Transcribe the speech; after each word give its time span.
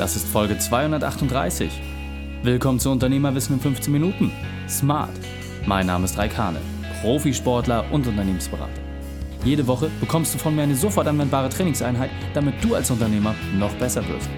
Das 0.00 0.16
ist 0.16 0.26
Folge 0.26 0.56
238. 0.56 1.70
Willkommen 2.42 2.80
zu 2.80 2.90
Unternehmerwissen 2.90 3.56
in 3.56 3.60
15 3.60 3.92
Minuten. 3.92 4.32
Smart. 4.66 5.10
Mein 5.66 5.84
Name 5.84 6.06
ist 6.06 6.16
Raikane, 6.16 6.58
Profisportler 7.02 7.84
und 7.92 8.06
Unternehmensberater. 8.06 8.80
Jede 9.44 9.66
Woche 9.66 9.90
bekommst 10.00 10.32
du 10.32 10.38
von 10.38 10.56
mir 10.56 10.62
eine 10.62 10.74
sofort 10.74 11.06
anwendbare 11.06 11.50
Trainingseinheit, 11.50 12.08
damit 12.32 12.64
du 12.64 12.74
als 12.74 12.90
Unternehmer 12.90 13.34
noch 13.58 13.74
besser 13.74 14.00
wirst. 14.08 14.30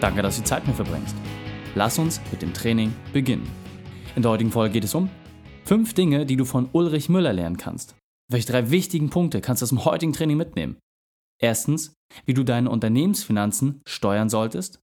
Danke, 0.00 0.22
dass 0.22 0.36
du 0.36 0.40
die 0.40 0.48
Zeit 0.48 0.66
mit 0.66 0.68
mir 0.68 0.84
verbringst. 0.86 1.14
Lass 1.74 1.98
uns 1.98 2.18
mit 2.30 2.40
dem 2.40 2.54
Training 2.54 2.94
beginnen. 3.12 3.46
In 4.16 4.22
der 4.22 4.30
heutigen 4.30 4.52
Folge 4.52 4.72
geht 4.72 4.84
es 4.84 4.94
um 4.94 5.10
fünf 5.66 5.92
Dinge, 5.92 6.24
die 6.24 6.36
du 6.36 6.46
von 6.46 6.70
Ulrich 6.72 7.10
Müller 7.10 7.34
lernen 7.34 7.58
kannst. 7.58 7.94
Welche 8.32 8.50
drei 8.50 8.70
wichtigen 8.70 9.10
Punkte 9.10 9.42
kannst 9.42 9.60
du 9.60 9.64
aus 9.64 9.68
dem 9.68 9.84
heutigen 9.84 10.14
Training 10.14 10.38
mitnehmen? 10.38 10.78
Erstens, 11.38 11.92
wie 12.24 12.32
du 12.32 12.42
deine 12.42 12.70
Unternehmensfinanzen 12.70 13.82
steuern 13.86 14.30
solltest. 14.30 14.80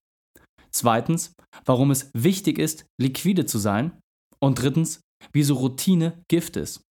Zweitens, 0.73 1.35
warum 1.65 1.91
es 1.91 2.11
wichtig 2.13 2.57
ist, 2.57 2.85
liquide 2.99 3.45
zu 3.45 3.57
sein. 3.57 3.97
Und 4.39 4.61
drittens, 4.61 5.01
wieso 5.33 5.55
Routine 5.55 6.23
Gift 6.27 6.55
ist. 6.57 6.81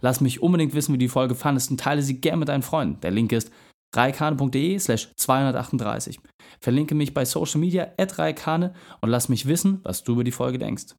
Lass 0.00 0.20
mich 0.20 0.42
unbedingt 0.42 0.74
wissen, 0.74 0.94
wie 0.94 0.98
die 0.98 1.08
Folge 1.08 1.34
fandest 1.34 1.70
und 1.70 1.80
teile 1.80 2.02
sie 2.02 2.20
gern 2.20 2.38
mit 2.38 2.48
deinen 2.48 2.62
Freunden. 2.62 3.00
Der 3.00 3.10
Link 3.10 3.32
ist 3.32 3.50
reikane.de 3.94 4.78
slash 4.78 5.12
238. 5.16 6.20
Verlinke 6.60 6.94
mich 6.94 7.14
bei 7.14 7.24
Social 7.24 7.60
Media 7.60 7.92
at 7.98 8.18
reikane 8.18 8.74
und 9.00 9.10
lass 9.10 9.28
mich 9.28 9.46
wissen, 9.46 9.80
was 9.82 10.04
du 10.04 10.12
über 10.12 10.24
die 10.24 10.32
Folge 10.32 10.58
denkst. 10.58 10.94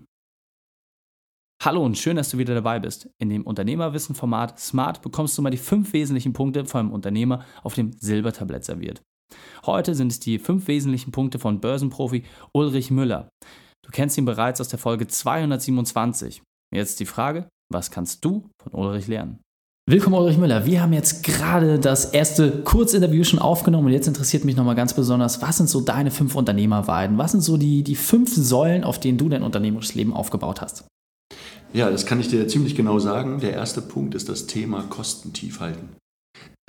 Hallo 1.60 1.84
und 1.84 1.98
schön, 1.98 2.14
dass 2.14 2.30
du 2.30 2.38
wieder 2.38 2.54
dabei 2.54 2.78
bist. 2.78 3.10
In 3.18 3.30
dem 3.30 3.42
Unternehmerwissen-Format 3.42 4.60
Smart 4.60 5.02
bekommst 5.02 5.36
du 5.36 5.42
mal 5.42 5.50
die 5.50 5.56
fünf 5.56 5.92
wesentlichen 5.92 6.32
Punkte 6.32 6.64
vom 6.64 6.92
Unternehmer 6.92 7.44
auf 7.64 7.74
dem 7.74 7.90
Silbertablett 7.98 8.64
serviert. 8.64 9.02
Heute 9.66 9.96
sind 9.96 10.12
es 10.12 10.20
die 10.20 10.38
fünf 10.38 10.68
wesentlichen 10.68 11.10
Punkte 11.10 11.40
von 11.40 11.60
Börsenprofi 11.60 12.22
Ulrich 12.52 12.92
Müller. 12.92 13.28
Du 13.84 13.90
kennst 13.90 14.16
ihn 14.16 14.24
bereits 14.24 14.60
aus 14.60 14.68
der 14.68 14.78
Folge 14.78 15.08
227. 15.08 16.42
Jetzt 16.72 17.00
die 17.00 17.06
Frage, 17.06 17.48
was 17.72 17.90
kannst 17.90 18.24
du 18.24 18.48
von 18.62 18.72
Ulrich 18.74 19.08
lernen? 19.08 19.40
Willkommen 19.90 20.14
Ulrich 20.14 20.38
Müller. 20.38 20.64
Wir 20.64 20.80
haben 20.80 20.92
jetzt 20.92 21.24
gerade 21.24 21.80
das 21.80 22.04
erste 22.04 22.62
Kurzinterview 22.62 23.24
schon 23.24 23.40
aufgenommen 23.40 23.88
und 23.88 23.92
jetzt 23.92 24.06
interessiert 24.06 24.44
mich 24.44 24.54
nochmal 24.54 24.76
ganz 24.76 24.94
besonders, 24.94 25.42
was 25.42 25.56
sind 25.56 25.68
so 25.68 25.80
deine 25.80 26.12
fünf 26.12 26.36
Unternehmerweiden? 26.36 27.18
Was 27.18 27.32
sind 27.32 27.40
so 27.40 27.56
die, 27.56 27.82
die 27.82 27.96
fünf 27.96 28.32
Säulen, 28.32 28.84
auf 28.84 29.00
denen 29.00 29.18
du 29.18 29.28
dein 29.28 29.42
unternehmerisches 29.42 29.96
Leben 29.96 30.12
aufgebaut 30.12 30.60
hast? 30.60 30.86
Ja, 31.72 31.90
das 31.90 32.06
kann 32.06 32.20
ich 32.20 32.28
dir 32.28 32.48
ziemlich 32.48 32.74
genau 32.74 32.98
sagen. 32.98 33.40
Der 33.40 33.52
erste 33.52 33.82
Punkt 33.82 34.14
ist 34.14 34.28
das 34.28 34.46
Thema 34.46 34.84
Kosten 34.88 35.32
tief 35.32 35.60
halten. 35.60 35.90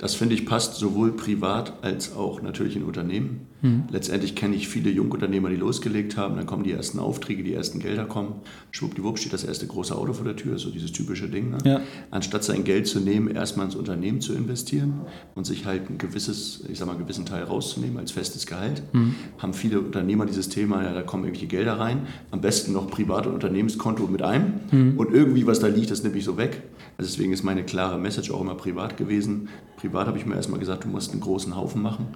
Das 0.00 0.14
finde 0.14 0.34
ich 0.34 0.46
passt 0.46 0.76
sowohl 0.76 1.12
privat 1.12 1.74
als 1.82 2.16
auch 2.16 2.40
natürlich 2.40 2.74
in 2.74 2.84
Unternehmen. 2.84 3.46
Mhm. 3.60 3.84
Letztendlich 3.90 4.34
kenne 4.34 4.56
ich 4.56 4.66
viele 4.66 4.88
Jungunternehmer, 4.88 5.50
die 5.50 5.56
losgelegt 5.56 6.16
haben, 6.16 6.36
dann 6.36 6.46
kommen 6.46 6.64
die 6.64 6.72
ersten 6.72 6.98
Aufträge, 6.98 7.42
die 7.42 7.52
ersten 7.52 7.80
Gelder 7.80 8.06
kommen. 8.06 8.36
Schwuppdiwupp 8.70 9.18
steht 9.18 9.34
das 9.34 9.44
erste 9.44 9.66
große 9.66 9.94
Auto 9.94 10.14
vor 10.14 10.24
der 10.24 10.36
Tür, 10.36 10.58
so 10.58 10.70
dieses 10.70 10.92
typische 10.92 11.28
Ding. 11.28 11.50
Ne? 11.50 11.58
Ja. 11.66 11.80
Anstatt 12.10 12.44
sein 12.44 12.64
Geld 12.64 12.86
zu 12.86 13.00
nehmen, 13.00 13.28
erstmal 13.28 13.66
ins 13.66 13.76
Unternehmen 13.76 14.22
zu 14.22 14.32
investieren 14.32 15.02
und 15.34 15.44
sich 15.44 15.66
halt 15.66 15.90
ein 15.90 15.98
gewisses, 15.98 16.64
ich 16.70 16.78
sag 16.78 16.86
mal, 16.86 16.94
einen 16.94 17.02
gewissen 17.02 17.26
Teil 17.26 17.44
rauszunehmen 17.44 17.98
als 17.98 18.10
festes 18.10 18.46
Gehalt, 18.46 18.82
mhm. 18.94 19.16
haben 19.36 19.52
viele 19.52 19.80
Unternehmer 19.80 20.24
dieses 20.24 20.48
Thema, 20.48 20.82
ja, 20.82 20.94
da 20.94 21.02
kommen 21.02 21.24
irgendwelche 21.24 21.48
Gelder 21.48 21.78
rein, 21.78 22.06
am 22.30 22.40
besten 22.40 22.72
noch 22.72 22.90
Privat- 22.90 23.26
und 23.26 23.34
Unternehmenskonto 23.34 24.06
mit 24.06 24.22
einem 24.22 24.60
mhm. 24.70 24.98
und 24.98 25.12
irgendwie 25.12 25.46
was 25.46 25.60
da 25.60 25.66
liegt, 25.66 25.90
das 25.90 26.02
nehme 26.02 26.16
ich 26.16 26.24
so 26.24 26.38
weg. 26.38 26.62
Also 26.96 27.12
deswegen 27.12 27.32
ist 27.32 27.44
meine 27.44 27.64
klare 27.64 27.98
Message 27.98 28.30
auch 28.30 28.42
immer 28.42 28.54
privat 28.54 28.98
gewesen. 28.98 29.48
Privat 29.78 29.89
habe 29.92 30.18
ich 30.18 30.26
mir 30.26 30.34
erstmal 30.34 30.60
gesagt, 30.60 30.84
du 30.84 30.88
musst 30.88 31.12
einen 31.12 31.20
großen 31.20 31.56
Haufen 31.56 31.82
machen 31.82 32.08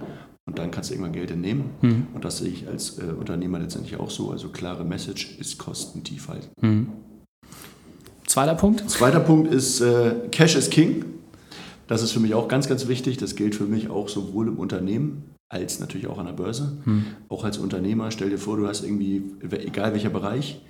und 0.45 0.59
dann 0.59 0.71
kannst 0.71 0.89
du 0.89 0.93
irgendwann 0.93 1.13
Geld 1.13 1.31
entnehmen. 1.31 1.71
Mhm. 1.81 2.07
Und 2.13 2.25
das 2.25 2.37
sehe 2.37 2.49
ich 2.49 2.67
als 2.67 2.99
äh, 2.99 3.03
Unternehmer 3.03 3.59
letztendlich 3.59 3.99
auch 3.99 4.09
so. 4.09 4.31
Also 4.31 4.49
klare 4.49 4.83
Message 4.83 5.37
ist 5.39 5.57
kostentief 5.57 6.27
halt. 6.27 6.49
Mhm. 6.61 6.89
Zweiter 8.27 8.55
Punkt? 8.55 8.89
Zweiter 8.89 9.19
Punkt 9.19 9.53
ist 9.53 9.81
äh, 9.81 10.11
Cash 10.31 10.55
is 10.55 10.69
King. 10.69 11.05
Das 11.87 12.01
ist 12.01 12.11
für 12.11 12.19
mich 12.19 12.33
auch 12.33 12.47
ganz, 12.47 12.67
ganz 12.67 12.87
wichtig. 12.87 13.17
Das 13.17 13.35
gilt 13.35 13.55
für 13.55 13.65
mich 13.65 13.89
auch 13.89 14.09
sowohl 14.09 14.47
im 14.47 14.57
Unternehmen 14.57 15.35
als 15.49 15.79
natürlich 15.79 16.07
auch 16.07 16.17
an 16.17 16.25
der 16.25 16.33
Börse. 16.33 16.77
Mhm. 16.85 17.05
Auch 17.29 17.43
als 17.43 17.57
Unternehmer, 17.57 18.11
stell 18.11 18.29
dir 18.29 18.37
vor, 18.37 18.57
du 18.57 18.67
hast 18.67 18.83
irgendwie, 18.83 19.23
egal 19.41 19.93
welcher 19.93 20.09
Bereich, 20.09 20.61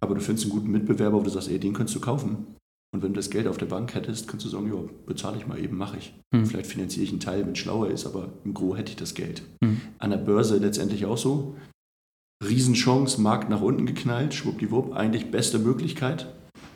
aber 0.00 0.14
du 0.14 0.20
findest 0.20 0.46
einen 0.46 0.58
guten 0.58 0.70
Mitbewerber, 0.70 1.18
wo 1.18 1.22
du 1.22 1.30
sagst, 1.30 1.50
ey, 1.50 1.58
den 1.58 1.74
könntest 1.74 1.96
du 1.96 2.00
kaufen. 2.00 2.46
Und 2.94 3.02
wenn 3.02 3.14
du 3.14 3.18
das 3.18 3.30
Geld 3.30 3.46
auf 3.46 3.56
der 3.56 3.66
Bank 3.66 3.94
hättest, 3.94 4.28
könntest 4.28 4.52
du 4.52 4.56
sagen, 4.56 4.70
ja, 4.72 4.80
bezahle 5.06 5.38
ich 5.38 5.46
mal 5.46 5.58
eben, 5.58 5.76
mache 5.78 5.96
ich. 5.96 6.14
Mhm. 6.30 6.44
Vielleicht 6.44 6.66
finanziere 6.66 7.04
ich 7.04 7.10
einen 7.10 7.20
Teil, 7.20 7.46
wenn 7.46 7.52
es 7.52 7.58
schlauer 7.58 7.88
ist, 7.88 8.06
aber 8.06 8.28
im 8.44 8.52
Gro 8.52 8.76
hätte 8.76 8.90
ich 8.90 8.96
das 8.96 9.14
Geld. 9.14 9.42
Mhm. 9.60 9.80
An 9.98 10.10
der 10.10 10.18
Börse 10.18 10.58
letztendlich 10.58 11.06
auch 11.06 11.16
so. 11.16 11.56
Riesenchance, 12.44 13.20
Markt 13.20 13.48
nach 13.48 13.62
unten 13.62 13.86
geknallt, 13.86 14.34
schwuppdiwupp, 14.34 14.94
eigentlich 14.94 15.30
beste 15.30 15.58
Möglichkeit. 15.58 16.26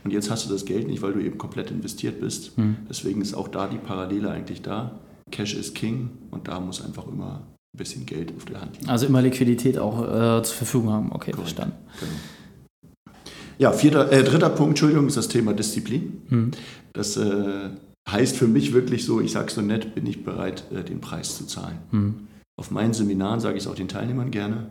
Und 0.05 0.13
jetzt 0.13 0.31
hast 0.31 0.47
du 0.47 0.53
das 0.53 0.65
Geld 0.65 0.87
nicht, 0.87 1.03
weil 1.03 1.13
du 1.13 1.21
eben 1.21 1.37
komplett 1.37 1.71
investiert 1.71 2.21
bist. 2.21 2.57
Mhm. 2.57 2.77
Deswegen 2.89 3.21
ist 3.21 3.35
auch 3.35 3.49
da 3.49 3.67
die 3.67 3.79
Parallele 3.79 4.31
eigentlich 4.31 4.63
da. 4.63 4.99
Cash 5.31 5.55
is 5.55 5.75
King 5.75 6.11
und 6.31 6.49
da 6.49 6.61
muss 6.61 6.83
einfach 6.83 7.07
immer 7.09 7.43
ein 7.75 7.79
bisschen 7.79 8.07
Geld 8.07 8.33
auf 8.37 8.45
der 8.45 8.61
Hand 8.61 8.77
liegen. 8.79 8.89
Also 8.89 9.07
immer 9.07 9.21
Liquidität 9.21 9.77
auch 9.77 10.03
äh, 10.03 10.43
zur 10.45 10.55
Verfügung 10.55 10.91
haben. 10.91 11.13
Okay, 11.13 11.33
Correct. 11.33 11.49
verstanden. 11.49 11.75
Genau. 12.01 12.13
Ja, 13.59 13.73
vierter, 13.73 14.13
äh, 14.13 14.23
dritter 14.23 14.51
Punkt, 14.51 14.73
Entschuldigung, 14.73 15.07
ist 15.07 15.17
das 15.17 15.29
Thema 15.29 15.55
Disziplin. 15.55 16.23
Mhm. 16.29 16.51
Das 16.93 17.17
äh, 17.17 17.71
heißt 18.09 18.37
für 18.37 18.49
mich 18.49 18.73
wirklich 18.73 19.05
so, 19.05 19.21
ich 19.21 19.33
sage 19.33 19.49
es 19.49 19.55
so 19.55 19.63
nett, 19.63 19.95
bin 19.95 20.07
ich 20.07 20.25
bereit, 20.25 20.65
äh, 20.73 20.85
den 20.85 21.01
Preis 21.01 21.37
zu 21.37 21.47
zahlen. 21.47 21.79
Mhm. 21.91 22.15
Auf 22.59 22.71
meinen 22.71 22.95
Seminaren 22.95 23.41
sage 23.41 23.57
ich 23.57 23.65
es 23.65 23.69
auch 23.69 23.75
den 23.75 23.89
Teilnehmern 23.89 24.31
gerne. 24.31 24.69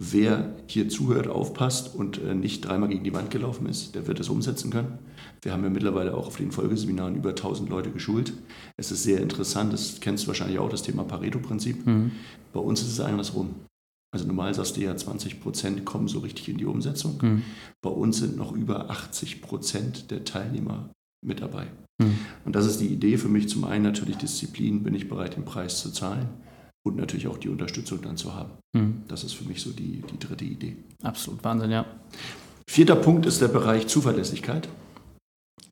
Wer 0.00 0.54
hier 0.68 0.88
zuhört, 0.88 1.26
aufpasst 1.26 1.94
und 1.94 2.22
äh, 2.22 2.34
nicht 2.34 2.60
dreimal 2.60 2.88
gegen 2.88 3.02
die 3.02 3.12
Wand 3.12 3.32
gelaufen 3.32 3.66
ist, 3.66 3.96
der 3.96 4.06
wird 4.06 4.20
es 4.20 4.28
umsetzen 4.28 4.70
können. 4.70 4.98
Wir 5.42 5.52
haben 5.52 5.64
ja 5.64 5.70
mittlerweile 5.70 6.14
auch 6.14 6.28
auf 6.28 6.36
den 6.36 6.52
Folgeseminaren 6.52 7.16
über 7.16 7.30
1000 7.30 7.68
Leute 7.68 7.90
geschult. 7.90 8.32
Es 8.76 8.92
ist 8.92 9.02
sehr 9.02 9.20
interessant, 9.20 9.72
das 9.72 9.98
kennst 10.00 10.24
du 10.24 10.28
wahrscheinlich 10.28 10.60
auch, 10.60 10.70
das 10.70 10.82
Thema 10.82 11.02
Pareto-Prinzip. 11.02 11.84
Mhm. 11.84 12.12
Bei 12.52 12.60
uns 12.60 12.80
ist 12.80 12.92
es 12.92 13.00
andersrum. 13.00 13.56
Also 14.10 14.26
normal 14.26 14.54
sagst 14.54 14.76
du 14.76 14.80
ja, 14.80 14.96
20 14.96 15.40
Prozent 15.40 15.84
kommen 15.84 16.08
so 16.08 16.20
richtig 16.20 16.48
in 16.48 16.56
die 16.56 16.64
Umsetzung. 16.64 17.18
Mhm. 17.20 17.42
Bei 17.82 17.90
uns 17.90 18.18
sind 18.18 18.36
noch 18.36 18.52
über 18.52 18.90
80 18.90 19.42
Prozent 19.42 20.10
der 20.10 20.24
Teilnehmer 20.24 20.90
mit 21.24 21.40
dabei. 21.40 21.66
Mhm. 22.00 22.18
Und 22.44 22.56
das 22.56 22.66
ist 22.66 22.80
die 22.80 22.88
Idee 22.88 23.18
für 23.18 23.28
mich. 23.28 23.48
Zum 23.48 23.64
einen 23.64 23.84
natürlich 23.84 24.16
Disziplin, 24.16 24.82
bin 24.82 24.94
ich 24.94 25.08
bereit, 25.08 25.36
den 25.36 25.44
Preis 25.44 25.80
zu 25.80 25.90
zahlen 25.90 26.28
und 26.86 26.96
natürlich 26.96 27.26
auch 27.28 27.38
die 27.38 27.50
Unterstützung 27.50 28.00
dann 28.00 28.16
zu 28.16 28.34
haben. 28.34 28.52
Mhm. 28.74 29.02
Das 29.08 29.24
ist 29.24 29.34
für 29.34 29.44
mich 29.44 29.60
so 29.60 29.70
die, 29.70 30.02
die 30.10 30.18
dritte 30.18 30.44
Idee. 30.44 30.76
Absolut, 31.02 31.44
Wahnsinn, 31.44 31.70
ja. 31.70 31.84
Vierter 32.68 32.96
Punkt 32.96 33.26
ist 33.26 33.40
der 33.40 33.48
Bereich 33.48 33.88
Zuverlässigkeit. 33.88 34.68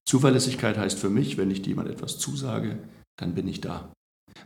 Zuverlässigkeit 0.05 0.79
heißt 0.79 0.99
für 0.99 1.11
mich, 1.11 1.37
wenn 1.37 1.51
ich 1.51 1.67
jemand 1.67 1.89
etwas 1.89 2.19
zusage, 2.19 2.79
dann 3.17 3.35
bin 3.35 3.49
ich 3.49 3.61
da. 3.61 3.93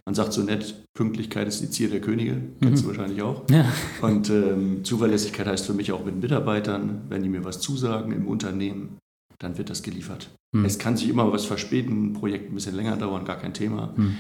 Man 0.05 0.15
sagt 0.15 0.33
so 0.33 0.43
nett, 0.43 0.85
Pünktlichkeit 0.95 1.49
ist 1.49 1.61
die 1.61 1.71
Zier 1.71 1.89
der 1.91 2.01
Könige, 2.01 2.41
kennst 2.61 2.85
mhm. 2.85 2.89
du 2.91 2.97
wahrscheinlich 2.97 3.23
auch. 3.23 3.43
Ja. 3.51 3.65
Und 4.03 4.31
ähm, 4.31 4.85
Zuverlässigkeit 4.85 5.47
heißt 5.47 5.67
für 5.67 5.75
mich 5.75 5.93
auch 5.93 6.05
mit 6.05 6.21
Mitarbeitern, 6.21 7.03
wenn 7.09 7.23
die 7.23 7.29
mir 7.29 7.45
was 7.45 7.61
zusagen 7.61 8.13
im 8.13 8.27
Unternehmen, 8.27 8.99
dann 9.39 9.59
wird 9.59 9.71
das 9.71 9.83
geliefert. 9.83 10.31
Mhm. 10.53 10.65
Es 10.65 10.79
kann 10.79 10.97
sich 10.97 11.09
immer 11.09 11.33
was 11.33 11.45
verspäten, 11.45 12.11
ein 12.11 12.13
Projekt 12.13 12.51
ein 12.51 12.55
bisschen 12.55 12.77
länger 12.77 12.97
dauern, 12.97 13.25
gar 13.25 13.39
kein 13.39 13.55
Thema. 13.55 13.95
Mhm. 13.97 14.17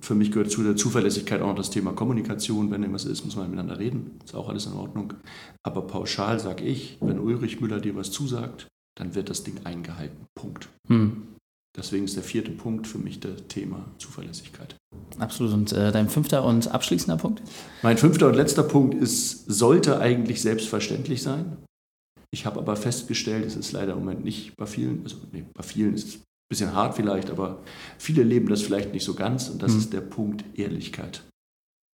Für 0.00 0.14
mich 0.14 0.30
gehört 0.30 0.50
zu 0.50 0.62
der 0.62 0.76
Zuverlässigkeit 0.76 1.40
auch 1.40 1.48
noch 1.48 1.56
das 1.56 1.70
Thema 1.70 1.92
Kommunikation. 1.92 2.70
Wenn 2.70 2.82
irgendwas 2.82 3.04
ist, 3.04 3.24
muss 3.24 3.34
man 3.34 3.50
miteinander 3.50 3.80
reden. 3.80 4.12
Ist 4.24 4.34
auch 4.34 4.48
alles 4.48 4.66
in 4.66 4.74
Ordnung. 4.74 5.14
Aber 5.64 5.82
pauschal 5.86 6.38
sage 6.38 6.62
ich, 6.64 6.98
wenn 7.00 7.18
Ulrich 7.18 7.60
Müller 7.60 7.80
dir 7.80 7.96
was 7.96 8.12
zusagt, 8.12 8.68
dann 8.96 9.14
wird 9.16 9.28
das 9.28 9.42
Ding 9.42 9.54
eingehalten. 9.64 10.26
Punkt. 10.36 10.68
Hm. 10.88 11.22
Deswegen 11.76 12.04
ist 12.04 12.16
der 12.16 12.22
vierte 12.22 12.50
Punkt 12.50 12.86
für 12.86 12.98
mich 12.98 13.20
das 13.20 13.46
Thema 13.48 13.86
Zuverlässigkeit. 13.98 14.76
Absolut. 15.18 15.54
Und 15.54 15.72
äh, 15.72 15.90
dein 15.90 16.08
fünfter 16.08 16.44
und 16.44 16.68
abschließender 16.68 17.16
Punkt? 17.16 17.42
Mein 17.82 17.96
fünfter 17.96 18.28
und 18.28 18.34
letzter 18.34 18.62
Punkt 18.62 18.94
ist, 18.94 19.46
sollte 19.46 19.98
eigentlich 19.98 20.42
selbstverständlich 20.42 21.22
sein. 21.22 21.56
Ich 22.30 22.46
habe 22.46 22.60
aber 22.60 22.76
festgestellt, 22.76 23.46
es 23.46 23.56
ist 23.56 23.72
leider 23.72 23.92
im 23.92 24.00
Moment 24.00 24.24
nicht 24.24 24.56
bei 24.56 24.66
vielen, 24.66 25.02
also 25.04 25.16
nee, 25.32 25.44
bei 25.54 25.62
vielen 25.62 25.94
ist 25.94 26.08
es 26.08 26.14
ein 26.16 26.22
bisschen 26.48 26.74
hart 26.74 26.94
vielleicht, 26.94 27.30
aber 27.30 27.60
viele 27.98 28.22
leben 28.22 28.48
das 28.48 28.62
vielleicht 28.62 28.92
nicht 28.92 29.04
so 29.04 29.14
ganz 29.14 29.48
und 29.48 29.62
das 29.62 29.72
mhm. 29.72 29.78
ist 29.78 29.92
der 29.92 30.00
Punkt 30.00 30.44
Ehrlichkeit. 30.54 31.22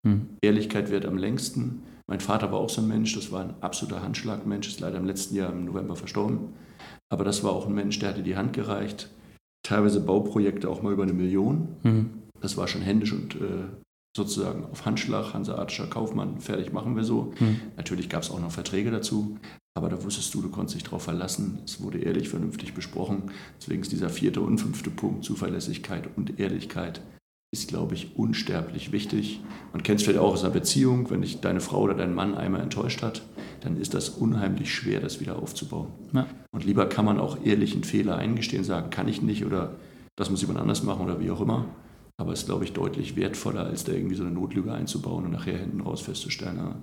Mhm. 0.06 0.28
Ehrlichkeit 0.42 0.90
wird 0.90 1.06
am 1.06 1.16
längsten. 1.18 1.82
Mein 2.06 2.20
Vater 2.20 2.50
war 2.50 2.60
auch 2.60 2.70
so 2.70 2.80
ein 2.80 2.88
Mensch, 2.88 3.14
das 3.14 3.30
war 3.30 3.42
ein 3.42 3.54
absoluter 3.60 4.02
Handschlagmensch, 4.02 4.68
ist 4.68 4.80
leider 4.80 4.98
im 4.98 5.06
letzten 5.06 5.34
Jahr 5.34 5.52
im 5.52 5.64
November 5.64 5.96
verstorben. 5.96 6.54
Aber 7.10 7.24
das 7.24 7.44
war 7.44 7.52
auch 7.52 7.66
ein 7.66 7.74
Mensch, 7.74 7.98
der 7.98 8.10
hatte 8.10 8.22
die 8.22 8.36
Hand 8.36 8.54
gereicht. 8.54 9.10
Teilweise 9.62 10.00
Bauprojekte 10.00 10.68
auch 10.68 10.82
mal 10.82 10.92
über 10.92 11.04
eine 11.04 11.12
Million. 11.12 11.76
Mhm. 11.82 12.10
Das 12.40 12.56
war 12.56 12.66
schon 12.66 12.82
händisch 12.82 13.12
und 13.12 13.36
äh, 13.36 13.64
sozusagen 14.16 14.64
auf 14.66 14.84
Handschlag, 14.84 15.32
Hanseatischer 15.32 15.86
Kaufmann, 15.86 16.40
fertig 16.40 16.72
machen 16.72 16.96
wir 16.96 17.04
so. 17.04 17.32
Mhm. 17.38 17.60
Natürlich 17.76 18.08
gab 18.08 18.22
es 18.22 18.30
auch 18.30 18.40
noch 18.40 18.50
Verträge 18.50 18.90
dazu, 18.90 19.38
aber 19.74 19.88
da 19.88 20.02
wusstest 20.02 20.34
du, 20.34 20.42
du 20.42 20.50
konntest 20.50 20.76
dich 20.76 20.84
darauf 20.84 21.02
verlassen. 21.02 21.60
Es 21.64 21.80
wurde 21.80 21.98
ehrlich, 21.98 22.28
vernünftig 22.28 22.74
besprochen. 22.74 23.30
Deswegen 23.60 23.82
ist 23.82 23.92
dieser 23.92 24.10
vierte 24.10 24.40
und 24.40 24.58
fünfte 24.58 24.90
Punkt, 24.90 25.24
Zuverlässigkeit 25.24 26.08
und 26.16 26.38
Ehrlichkeit, 26.38 27.00
ist, 27.52 27.68
glaube 27.68 27.94
ich, 27.94 28.16
unsterblich 28.16 28.92
wichtig. 28.92 29.40
Man 29.72 29.82
kennt 29.82 30.00
es 30.00 30.04
vielleicht 30.04 30.20
auch 30.20 30.32
aus 30.32 30.42
einer 30.42 30.54
Beziehung, 30.54 31.10
wenn 31.10 31.20
dich 31.20 31.40
deine 31.40 31.60
Frau 31.60 31.82
oder 31.82 31.94
dein 31.94 32.14
Mann 32.14 32.34
einmal 32.34 32.62
enttäuscht 32.62 33.02
hat, 33.02 33.22
dann 33.60 33.76
ist 33.76 33.92
das 33.92 34.08
unheimlich 34.08 34.74
schwer, 34.74 35.00
das 35.00 35.20
wieder 35.20 35.36
aufzubauen. 35.36 35.88
Ja. 36.12 36.26
Und 36.50 36.64
lieber 36.64 36.86
kann 36.86 37.04
man 37.04 37.20
auch 37.20 37.44
ehrlich 37.44 37.74
einen 37.74 37.84
Fehler 37.84 38.16
eingestehen, 38.16 38.64
sagen, 38.64 38.88
kann 38.88 39.06
ich 39.06 39.20
nicht 39.20 39.44
oder 39.44 39.76
das 40.16 40.30
muss 40.30 40.40
jemand 40.40 40.60
anders 40.60 40.82
machen 40.82 41.04
oder 41.04 41.20
wie 41.20 41.30
auch 41.30 41.42
immer. 41.42 41.66
Aber 42.16 42.32
es 42.32 42.40
ist, 42.40 42.46
glaube 42.46 42.64
ich, 42.64 42.72
deutlich 42.72 43.16
wertvoller, 43.16 43.66
als 43.66 43.84
da 43.84 43.92
irgendwie 43.92 44.14
so 44.14 44.22
eine 44.22 44.32
Notlüge 44.32 44.72
einzubauen 44.72 45.26
und 45.26 45.32
nachher 45.32 45.58
hinten 45.58 45.80
raus 45.82 46.00
festzustellen, 46.00 46.56
na, 46.56 46.82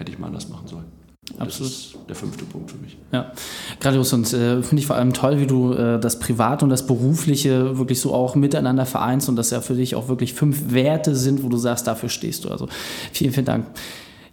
hätte 0.00 0.10
ich 0.10 0.18
mal 0.18 0.26
anders 0.26 0.48
machen 0.48 0.66
sollen. 0.66 1.03
Und 1.32 1.40
Absolut. 1.40 1.72
Das 1.72 1.78
ist 1.78 1.96
der 2.08 2.16
fünfte 2.16 2.44
Punkt 2.44 2.70
für 2.70 2.76
mich. 2.76 2.98
Ja, 3.12 3.32
grandios 3.80 4.12
und 4.12 4.30
äh, 4.32 4.62
finde 4.62 4.80
ich 4.80 4.86
vor 4.86 4.96
allem 4.96 5.14
toll, 5.14 5.40
wie 5.40 5.46
du 5.46 5.72
äh, 5.72 5.98
das 5.98 6.18
Private 6.18 6.64
und 6.64 6.70
das 6.70 6.86
Berufliche 6.86 7.78
wirklich 7.78 8.00
so 8.00 8.12
auch 8.12 8.34
miteinander 8.34 8.84
vereinst 8.84 9.28
und 9.28 9.36
dass 9.36 9.50
ja 9.50 9.60
für 9.60 9.74
dich 9.74 9.94
auch 9.94 10.08
wirklich 10.08 10.34
fünf 10.34 10.72
Werte 10.72 11.16
sind, 11.16 11.42
wo 11.42 11.48
du 11.48 11.56
sagst, 11.56 11.86
dafür 11.86 12.08
stehst 12.08 12.44
du. 12.44 12.50
Also 12.50 12.68
vielen, 13.12 13.32
vielen 13.32 13.46
Dank. 13.46 13.66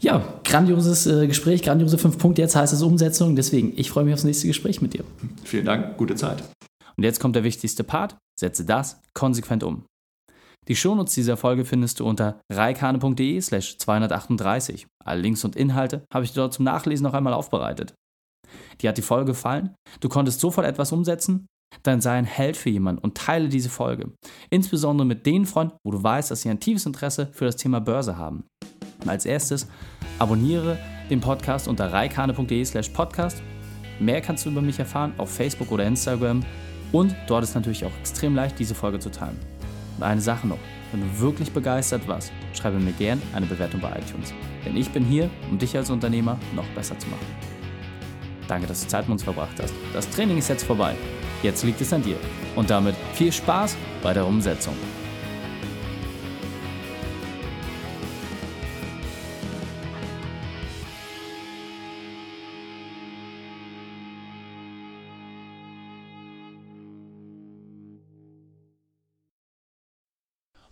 Ja, 0.02 0.24
grandioses 0.44 1.06
äh, 1.06 1.28
Gespräch, 1.28 1.62
grandiose 1.62 1.98
fünf 1.98 2.18
Punkte. 2.18 2.42
Jetzt 2.42 2.56
heißt 2.56 2.74
es 2.74 2.82
Umsetzung. 2.82 3.36
Deswegen, 3.36 3.74
ich 3.76 3.90
freue 3.90 4.04
mich 4.04 4.14
aufs 4.14 4.24
nächste 4.24 4.48
Gespräch 4.48 4.82
mit 4.82 4.94
dir. 4.94 5.04
Vielen 5.44 5.66
Dank, 5.66 5.96
gute 5.98 6.16
Zeit. 6.16 6.44
Und 6.98 7.04
jetzt 7.04 7.20
kommt 7.20 7.36
der 7.36 7.44
wichtigste 7.44 7.84
Part. 7.84 8.18
Setze 8.38 8.66
das 8.66 9.00
konsequent 9.14 9.64
um. 9.64 9.84
Die 10.68 10.76
Shownotes 10.76 11.16
dieser 11.16 11.38
Folge 11.38 11.66
findest 11.66 12.00
du 12.00 12.06
unter 12.06 12.40
reikane.de 12.52 13.42
slash 13.42 13.78
238. 13.78 14.86
Alle 15.04 15.22
Links 15.22 15.44
und 15.44 15.56
Inhalte 15.56 16.06
habe 16.14 16.24
ich 16.24 16.32
dir 16.32 16.42
dort 16.42 16.54
zum 16.54 16.66
Nachlesen 16.66 17.04
noch 17.04 17.14
einmal 17.14 17.34
aufbereitet. 17.34 17.96
Dir 18.80 18.90
hat 18.90 18.98
die 18.98 19.02
Folge 19.02 19.32
gefallen? 19.32 19.76
Du 20.02 20.10
konntest 20.10 20.40
sofort 20.40 20.68
etwas 20.68 20.92
umsetzen? 20.92 21.48
Dann 21.84 22.02
sei 22.02 22.18
ein 22.18 22.26
Held 22.26 22.58
für 22.58 22.70
jemanden 22.70 23.02
und 23.02 23.16
teile 23.16 23.50
diese 23.50 23.70
Folge. 23.70 24.12
Insbesondere 24.50 25.08
mit 25.08 25.26
den 25.26 25.46
Freunden, 25.46 25.78
wo 25.84 25.92
du 25.92 26.04
weißt, 26.04 26.30
dass 26.30 26.42
sie 26.42 26.50
ein 26.50 26.60
tiefes 26.60 26.86
Interesse 26.86 27.30
für 27.32 27.46
das 27.46 27.56
Thema 27.56 27.80
Börse 27.80 28.18
haben. 28.18 28.44
Als 29.08 29.26
erstes, 29.26 29.68
abonniere 30.20 30.78
den 31.10 31.22
Podcast 31.22 31.68
unter 31.68 31.92
reikane.de 31.92 32.66
slash 32.66 32.90
podcast. 32.90 33.42
Mehr 34.00 34.22
kannst 34.22 34.46
du 34.46 34.50
über 34.50 34.62
mich 34.62 34.78
erfahren 34.78 35.14
auf 35.18 35.32
Facebook 35.32 35.72
oder 35.72 35.86
Instagram. 35.86 36.44
Und 36.92 37.16
dort 37.28 37.44
ist 37.44 37.56
natürlich 37.56 37.86
auch 37.86 37.98
extrem 38.00 38.36
leicht, 38.36 38.60
diese 38.60 38.76
Folge 38.76 39.00
zu 39.00 39.10
teilen. 39.10 39.40
Eine 40.00 40.22
Sache 40.22 40.48
noch, 40.48 40.58
wenn 40.92 41.02
du 41.02 41.20
wirklich 41.20 41.52
begeistert 41.52 42.08
warst, 42.08 42.32
schreibe 42.54 42.80
mir 42.80 42.92
gern 42.94 43.22
eine 43.34 43.46
Bewertung 43.46 43.82
bei 43.82 43.90
iTunes. 43.90 44.34
Denn 44.66 44.76
ich 44.76 44.90
bin 44.90 45.06
hier, 45.06 45.30
um 45.50 45.58
dich 45.58 45.76
als 45.78 45.90
Unternehmer 45.90 46.40
noch 46.56 46.68
besser 46.76 46.98
zu 46.98 47.08
machen. 47.10 47.26
Danke, 48.48 48.68
dass 48.68 48.82
du 48.82 48.88
Zeit 48.88 49.06
mit 49.06 49.14
uns 49.14 49.24
verbracht 49.24 49.60
hast. 49.62 49.74
Das 49.94 50.10
Training 50.10 50.38
ist 50.38 50.50
jetzt 50.50 50.64
vorbei. 50.64 50.96
Jetzt 51.44 51.64
liegt 51.64 51.82
es 51.82 51.94
an 51.94 52.04
dir. 52.04 52.18
Und 52.56 52.70
damit 52.70 52.96
viel 53.14 53.32
Spaß 53.32 53.78
bei 54.04 54.14
der 54.14 54.26
Umsetzung. 54.26 54.76